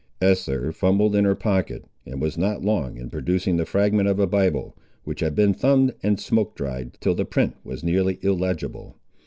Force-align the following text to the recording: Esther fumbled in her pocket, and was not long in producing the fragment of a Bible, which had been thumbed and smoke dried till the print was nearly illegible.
Esther 0.19 0.71
fumbled 0.71 1.15
in 1.15 1.25
her 1.25 1.35
pocket, 1.35 1.85
and 2.07 2.19
was 2.19 2.35
not 2.35 2.63
long 2.63 2.97
in 2.97 3.07
producing 3.11 3.57
the 3.57 3.67
fragment 3.67 4.09
of 4.09 4.17
a 4.17 4.25
Bible, 4.25 4.75
which 5.03 5.19
had 5.19 5.35
been 5.35 5.53
thumbed 5.53 5.93
and 6.01 6.19
smoke 6.19 6.55
dried 6.55 6.97
till 7.01 7.13
the 7.13 7.23
print 7.23 7.55
was 7.63 7.83
nearly 7.83 8.17
illegible. 8.23 8.95